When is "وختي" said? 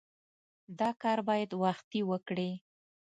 1.63-2.01